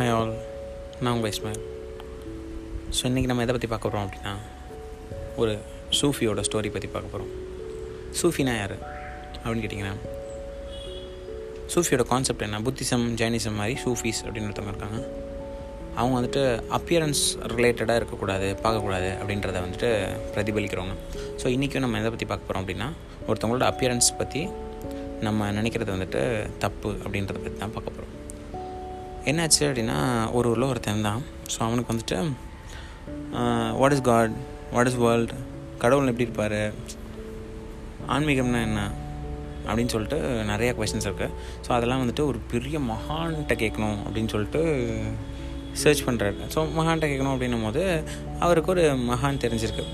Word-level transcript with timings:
Hi 0.00 0.12
all 0.18 0.30
நான் 1.04 1.14
உங்கள் 1.14 1.32
Ismail. 1.32 1.64
So 2.96 3.00
இன்றைக்கி 3.08 3.28
நம்ம 3.30 3.42
எதை 3.44 3.52
பற்றி 3.54 3.68
பார்க்க 3.72 3.86
போகிறோம் 3.86 4.04
அப்படின்னா 4.06 4.32
ஒரு 5.40 5.54
சூஃபியோட 5.98 6.42
ஸ்டோரி 6.46 6.68
பற்றி 6.76 6.88
பார்க்க 6.94 7.12
போகிறோம் 7.14 7.32
சூஃபினா 8.20 8.52
யார் 8.58 8.74
அப்படின்னு 9.42 9.62
கேட்டிங்கன்னா 9.64 9.92
சூஃபியோட 11.74 12.04
கான்செப்ட் 12.12 12.44
என்ன? 12.46 12.60
புத்திசம் 12.68 13.04
ஜைனிசம் 13.22 13.58
மாதிரி 13.60 13.74
சூஃபீஸ் 13.84 14.20
அப்படின்னு 14.26 14.48
ஒருத்தவங்க 14.50 14.72
இருக்காங்க. 14.74 15.00
அவங்க 15.98 16.14
வந்துட்டு 16.18 16.44
அப்பியரன்ஸ் 16.78 17.24
ரிலேட்டடாக 17.54 18.00
இருக்கக்கூடாது 18.02 18.48
பார்க்கக்கூடாது 18.64 19.10
அப்படின்றத 19.20 19.62
வந்துட்டு 19.66 19.90
பிரதிபலிக்கிறவங்க. 20.36 20.96
ஸோ 21.42 21.46
இன்றைக்கும் 21.56 21.84
நம்ம 21.86 22.00
எதை 22.02 22.12
பற்றி 22.14 22.28
பார்க்க 22.32 22.48
போகிறோம் 22.48 22.64
அப்படின்னா 22.64 22.88
ஒருத்தவங்களோட 23.28 23.66
அப்பியரன்ஸ் 23.72 24.10
பற்றி 24.22 24.42
நம்ம 25.28 25.50
நினைக்கிறது 25.58 25.92
வந்துட்டு 25.98 26.22
தப்பு 26.64 26.92
அப்படின்றத 27.04 27.38
பற்றி 27.42 27.60
தான் 27.64 27.76
பார்க்க 27.76 27.96
போகிறோம் 27.98 28.09
என்னாச்சு 29.28 29.62
அப்படின்னா 29.68 29.98
ஒரு 30.38 30.46
ஊரில் 30.50 30.66
ஒருத்தன் 30.68 31.06
தான் 31.08 31.22
ஸோ 31.52 31.58
அவனுக்கு 31.66 31.92
வந்துட்டு 31.92 32.18
what 33.80 33.94
is 33.96 34.04
God 34.10 34.34
what 34.74 34.88
is 34.90 34.98
world 35.04 35.36
கடவுள் 35.82 36.10
எப்படி 36.12 36.26
இருப்பார்? 36.28 36.60
ஆன்மீகம்னா 38.14 38.60
என்ன? 38.68 38.80
அப்படின்னு 39.68 39.92
சொல்லிட்டு 39.94 40.18
நிறைய 40.50 40.70
கொஷின்ஸ் 40.78 41.08
இருக்குது 41.08 41.34
ஸோ 41.64 41.70
அதெல்லாம் 41.76 42.02
வந்துட்டு 42.02 42.24
ஒரு 42.30 42.38
பெரிய 42.52 42.76
மகான்கிட்ட 42.92 43.54
கேட்கணும் 43.64 43.98
அப்படின்னு 44.04 44.32
சொல்லிட்டு 44.34 44.62
சர்ச் 45.82 46.04
பண்ணுறாரு 46.06 46.46
ஸோ 46.54 46.60
மகான்கிட்ட 46.78 47.08
கேட்கணும் 47.10 47.34
அப்படின்னும் 47.34 47.66
போது 47.66 47.82
அவருக்கு 48.46 48.72
ஒரு 48.74 48.84
மகான் 49.10 49.42
தெரிஞ்சிருக்கு. 49.44 49.86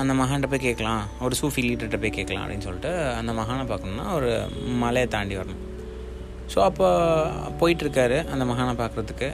அந்த 0.00 0.12
மகான்கிட்ட 0.20 0.48
போய் 0.52 0.66
கேட்கலாம். 0.66 1.02
ஒரு 1.24 1.34
சூஃபி 1.40 1.62
லீடர்கிட்ட 1.66 1.98
போய் 2.04 2.16
கேட்கலாம். 2.16 2.44
அப்படின்னு 2.44 2.66
சொல்லிட்டு 2.68 2.92
அந்த 3.18 3.32
மகானை 3.40 3.64
பார்க்கணுன்னா 3.72 4.06
ஒரு 4.18 4.30
மலையை 4.82 5.08
தாண்டி 5.14 5.34
வரணும். 5.40 5.60
ஸோ 6.52 6.58
அப்போ 6.68 6.86
போயிட்டுருக்காரு 7.60 8.18
அந்த 8.34 8.44
மகானை 8.50 8.74
பார்க்குறதுக்கு. 8.82 9.28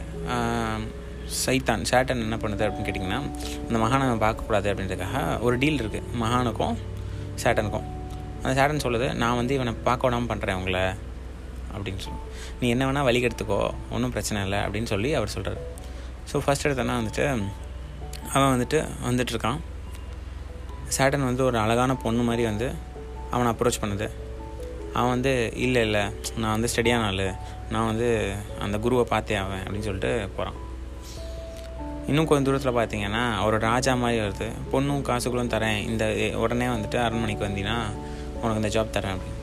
சைத்தான் 1.42 1.84
சேட்டன் 1.90 2.22
என்ன 2.26 2.36
பண்ணுது 2.42 2.64
அப்படின்னு 2.66 2.86
கேட்டிங்கன்னா 2.88 3.20
அந்த 3.66 3.78
மகானை 3.84 4.06
பார்க்கக்கூடாது 4.24 4.68
அப்படின்றதுக்காக 4.70 5.20
ஒரு 5.46 5.54
டீல் 5.62 5.80
இருக்குது 5.82 6.08
மகானுக்கும் 6.22 6.76
சேட்டனுக்கும். 7.42 7.86
அந்த 8.42 8.52
சேட்டன் 8.58 8.84
சொல்லுது 8.86 9.06
நான் 9.22 9.38
வந்து 9.40 9.52
இவனை 9.58 9.72
பார்க்க 9.88 10.06
விடாமல் 10.06 10.30
பண்ணுறேன் 10.32 10.58
உங்களை. 10.60 10.84
அப்படின்னு 11.74 12.02
சொல்லி. 12.06 12.20
நீ 12.60 12.66
என்ன 12.74 12.82
வேணால் 12.88 13.06
வழி 13.08 13.20
எடுத்துக்கோ 13.28 13.60
ஒன்றும் 13.94 14.12
பிரச்சனை 14.16 14.40
இல்லை. 14.46 14.58
அப்படின்னு 14.66 14.90
சொல்லி 14.92 15.10
அவர் 15.20 15.32
சொல்கிறார் 15.36 15.62
ஸோ 16.30 16.42
ஃபஸ்ட் 16.44 16.66
எடுத்தோன்னா 16.68 16.96
வந்துட்டு 17.00 17.24
அவன் 18.34 18.52
வந்துட்டு 18.54 18.78
வந்துட்டுருக்கான் 19.08 19.58
சேட்டன் 20.96 21.26
வந்து 21.30 21.42
ஒரு 21.48 21.58
அழகான 21.64 21.96
பொண்ணு 22.04 22.22
மாதிரி 22.28 22.44
வந்து 22.50 22.68
அவனை 23.34 23.48
அப்ரோச் 23.52 23.82
பண்ணுது. 23.82 24.06
அவன் 24.96 25.12
வந்து 25.14 25.32
இல்லை 25.64 25.82
இல்லை 25.86 26.02
நான் 26.40 26.54
வந்து 26.56 26.68
ஸ்டடியான 26.72 27.06
ஆள். 27.10 27.26
நான் 27.72 27.88
வந்து 27.90 28.08
அந்த 28.64 28.76
குருவை 28.84 29.04
பார்த்தே 29.12 29.36
ஆவேன் 29.42 29.62
அப்படின்னு 29.64 29.86
சொல்லிட்டு 29.88 30.12
போகிறான் 30.36 30.58
இன்னும் 32.08 32.26
கொஞ்சம் 32.28 32.46
தூரத்தில் 32.46 32.76
பார்த்தீங்கன்னா 32.78 33.22
அவரோட 33.40 33.60
ராஜா 33.70 33.92
மாதிரி 34.02 34.18
வருது. 34.24 34.48
பொண்ணும் 34.72 35.04
காசுகளும் 35.08 35.52
தரேன். 35.54 35.78
இந்த 35.90 36.04
உடனே 36.42 36.66
வந்துட்டு 36.72 36.98
அரண்மனைக்கு 37.04 37.46
வந்தீங்கன்னா 37.46 37.78
உனக்கு 38.40 38.60
இந்த 38.62 38.70
ஜாப் 38.74 38.94
தரேன் 38.96 39.14
அப்படின்னு. 39.14 39.40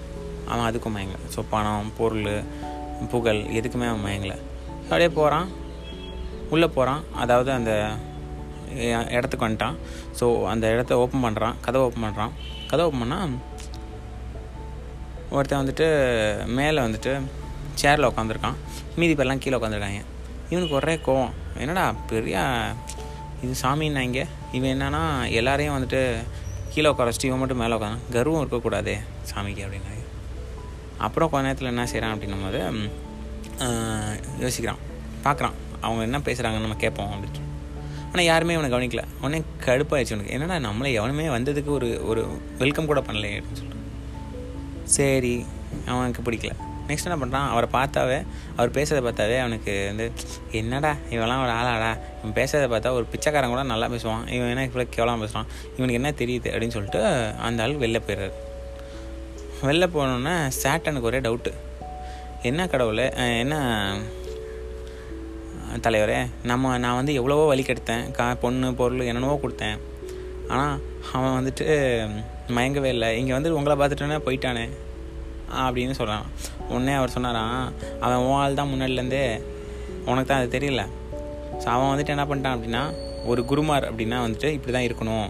அவன் 0.51 0.67
அதுக்கும் 0.67 0.95
மயங்கலை. 0.97 1.25
ஸோ 1.35 1.41
பணம் 1.53 1.91
பொருள் 1.99 2.29
புகழ் 3.13 3.41
எதுக்குமே 3.59 3.87
அவன் 3.91 4.05
மயங்கலை. 4.07 4.37
அப்படியே 4.83 5.09
போகிறான் 5.19 5.49
உள்ளே 6.53 6.67
போகிறான் 6.77 7.03
அதாவது 7.23 7.51
அந்த 7.57 7.71
இடத்துக்கு 9.15 9.45
வந்துட்டான். 9.45 9.77
ஸோ 10.19 10.25
அந்த 10.51 10.65
இடத்த 10.75 10.97
ஓப்பன் 11.03 11.25
பண்ணுறான் 11.25 11.55
கதவை 11.65 11.83
ஓப்பன் 11.87 12.05
பண்ணுறான் 12.07 12.33
கதவை 12.71 12.85
ஓப்பன் 12.89 13.03
பண்ணால் 13.03 13.33
ஒருத்தன் 15.35 15.61
வந்துட்டு 15.61 15.85
மேலே 16.57 16.79
வந்துட்டு 16.85 17.11
சேரில் 17.81 18.07
உட்காந்துருக்கான் 18.09 18.57
மீதி 18.99 19.13
பேர்லாம் 19.17 19.43
கீழே 19.43 19.57
உட்காந்துருக்காங்க 19.59 20.01
இவனுக்கு 20.51 20.75
ஒரே 20.79 20.95
கோவம். 21.05 21.33
என்னடா 21.63 21.83
பெரிய 22.11 22.37
இது 23.43 23.53
சாமின்னா 23.61 24.01
இங்கே? 24.07 24.25
இவன் 24.57 24.73
என்னன்னா 24.75 25.01
எல்லாரையும் 25.39 25.75
வந்துட்டு 25.77 26.01
கீழே 26.73 26.89
உட்கார 26.91 27.07
வச்சுட்டு 27.09 27.29
இவன் 27.29 27.41
மட்டும் 27.41 27.61
மேலே 27.63 27.77
உட்காந்து 27.77 28.13
கர்வம் 28.15 28.41
இருக்கக்கூடாதே 28.43 28.95
சாமிக்கு 29.31 29.63
அப்படின்னாங்க 29.65 30.03
அப்புறம் 31.05 31.29
கொஞ்ச 31.31 31.45
நேரத்தில் 31.47 31.71
என்ன 31.73 31.85
செய்கிறான் 31.91 32.13
அப்படின்னும் 32.15 32.45
போது 32.45 32.59
யோசிக்கிறான். 34.43 34.81
பார்க்குறான் 35.25 35.55
அவங்க 35.85 36.01
என்ன 36.07 36.19
பேசுகிறாங்கன்னு 36.27 36.67
நம்ம 36.67 36.79
கேட்போம் 36.83 37.11
அப்படின்னு 37.13 37.49
ஆனால் 38.11 38.27
யாருமே 38.29 38.55
அவனை 38.57 38.69
கவனிக்கல. 38.73 39.03
உடனே 39.21 39.39
கடுப்பாயிடுச்சு 39.65 40.15
உனக்கு 40.15 40.33
என்னடா 40.37 40.55
நம்மளை 40.67 40.89
எவனுமே 40.99 41.27
வந்ததுக்கு 41.35 41.71
ஒரு 41.77 41.89
ஒரு 42.11 42.23
வெல்கம் 42.61 42.89
கூட 42.91 42.99
பண்ணலையே 43.07 43.37
அப்படின்னு 43.39 43.61
சொல்லிட்டு. 43.61 43.80
சரி 44.97 45.33
அவனுக்கு 45.91 46.21
பிடிக்கல. 46.27 46.53
நெக்ஸ்ட் 46.87 47.07
என்ன 47.07 47.17
பண்ணுறான் 47.21 47.49
அவரை 47.51 47.67
பார்த்தாவே 47.75 48.17
அவர் 48.55 48.73
பேசுகிறத 48.77 49.01
பார்த்தாவே 49.07 49.35
அவனுக்கு 49.43 49.73
வந்து 49.89 50.05
என்னடா 50.59 50.91
இவெல்லாம் 51.15 51.43
ஒரு 51.43 51.53
ஆளாடா. 51.57 51.91
இவன் 52.19 52.35
பேசுறதை 52.39 52.67
பார்த்தா 52.73 52.95
ஒரு 52.97 53.05
பிச்சைக்காரன் 53.11 53.53
கூட 53.53 53.63
நல்லா 53.71 53.87
பேசுவான். 53.93 54.23
இவன் 54.35 54.51
என்ன 54.53 54.65
இவ்வளோ 54.69 54.85
கேவலாம் 54.95 55.21
பேசுகிறான் 55.23 55.51
இவனுக்கு 55.75 55.99
என்ன 55.99 56.11
தெரியுது? 56.21 56.49
அப்படின்னு 56.53 56.75
சொல்லிட்டு 56.77 57.01
அந்த 57.47 57.63
ஆள் 57.65 57.81
வெளில 57.83 58.01
போயிடுறாரு. 58.07 58.35
வெளில 59.67 59.87
போனோன்னே 59.95 60.35
சேட்டனுக்கு 60.63 61.09
ஒரே 61.11 61.21
டவுட்டு 61.27 61.53
என்ன 62.49 62.67
கடவுள் 62.73 63.03
என்ன 63.43 63.55
தலைவரே 65.85 66.19
நம்ம 66.49 66.71
நான் 66.83 66.99
வந்து 66.99 67.13
எவ்வளவோ 67.19 67.43
வழி 67.49 67.63
கெடுத்தேன். 67.67 68.05
கா 68.17 68.25
பொண்ணு 68.43 68.69
பொருள் 68.79 69.07
என்னென்னவோ 69.09 69.35
கொடுத்தேன். 69.43 69.77
ஆனால் 70.53 70.75
அவன் 71.15 71.35
வந்துட்டு 71.37 71.65
மயங்கவே 72.55 72.89
இல்லை. 72.95 73.09
இங்கே 73.19 73.33
வந்து 73.37 73.51
உங்களை 73.57 73.75
பார்த்துட்டோன்னே 73.81 74.19
போயிட்டானே. 74.27 74.65
அப்படின்னு 75.65 75.93
சொல்கிறான் 75.99 76.25
உடனே 76.73 76.93
அவர் 76.99 77.13
சொன்னாரான் 77.15 77.57
அவன் 78.05 78.23
உன் 78.27 78.37
ஆள் 78.41 78.59
தான் 78.59 78.71
முன்னாடிலேருந்தே 78.71 79.23
உனக்கு 80.09 80.29
தான் 80.29 80.41
அது 80.41 80.55
தெரியல. 80.57 80.83
ஸோ 81.61 81.67
அவன் 81.75 81.91
வந்துட்டு 81.91 82.13
என்ன 82.15 82.25
பண்ணிட்டான் 82.29 82.55
அப்படின்னா 82.55 82.83
ஒரு 83.31 83.41
குருமார் 83.49 83.87
அப்படின்னா 83.89 84.19
வந்துட்டு 84.25 84.49
இப்படி 84.57 84.73
தான் 84.75 84.87
இருக்கணும். 84.89 85.27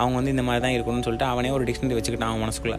அவங்க 0.00 0.16
வந்து 0.18 0.34
இந்த 0.34 0.44
மாதிரி 0.46 0.62
தான் 0.64 0.76
இருக்கணும்னு 0.76 1.06
சொல்லிட்டு 1.06 1.28
அவனே 1.32 1.50
ஒரு 1.56 1.64
டிக்ஷனரி 1.68 1.96
வச்சுக்கிட்டான் 1.98 2.32
அவன் 2.32 2.44
மனசுக்குள்ளே. 2.44 2.78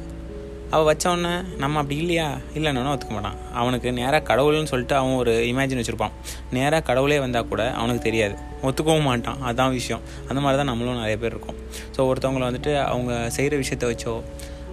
அவள் 0.73 0.87
வச்சவொடனே 0.89 1.33
நம்ம 1.61 1.79
அப்படி 1.81 1.95
இல்லையா? 2.03 2.25
இல்லைன்னு 2.57 2.91
ஒத்துக்க 2.93 3.13
மாட்டான். 3.17 3.37
அவனுக்கு 3.59 3.91
நேராக 3.99 4.21
கடவுள்னு 4.29 4.71
சொல்லிட்டு 4.71 4.95
அவன் 4.99 5.15
ஒரு 5.21 5.33
இமேஜின் 5.51 5.79
வச்சுருப்பான். 5.81 6.15
நேராக 6.57 6.81
கடவுளே 6.89 7.19
வந்தால் 7.25 7.47
கூட 7.51 7.63
அவனுக்கு 7.79 8.01
தெரியாது. 8.07 8.35
ஒத்துக்கவும் 8.67 9.07
மாட்டான். 9.09 9.39
அதுதான் 9.47 9.73
விஷயம். 9.79 10.03
அந்த 10.29 10.39
மாதிரி 10.45 10.59
தான் 10.61 10.69
நம்மளும் 10.71 10.99
நிறைய 11.03 11.17
பேர் 11.23 11.33
இருக்கோம். 11.35 11.57
ஸோ 11.95 12.07
ஒருத்தவங்களை 12.09 12.45
வந்துட்டு 12.49 12.73
அவங்க 12.91 13.13
செய்கிற 13.37 13.55
விஷயத்த 13.63 13.87
வச்சோ 13.93 14.15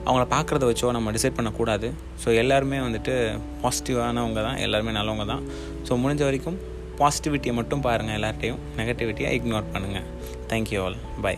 அவங்கள 0.07 0.25
பார்க்குறத 0.35 0.65
வச்சோ 0.71 0.91
நம்ம 0.99 1.13
டிசைட் 1.17 1.39
பண்ணக்கூடாது. 1.39 1.89
ஸோ 2.25 2.29
எல்லாருமே 2.43 2.81
வந்துட்டு 2.87 3.15
பாசிட்டிவானவங்க 3.63 4.41
தான். 4.49 4.61
எல்லாருமே 4.67 4.95
நல்லவங்க 4.99 5.27
தான். 5.33 5.45
ஸோ 5.89 6.01
முடிஞ்ச 6.05 6.23
வரைக்கும் 6.29 6.61
பாசிட்டிவிட்டியை 7.01 7.55
மட்டும் 7.61 7.85
பாருங்கள் 7.89 8.17
எல்லார்ட்டையும் 8.21 8.61
நெகட்டிவிட்டியை 8.81 9.31
இக்னோர் 9.39 9.73
பண்ணுங்கள் 9.75 10.07
தேங்க்யூ 10.53 10.81
ஆல் 10.85 10.99
பை 11.27 11.37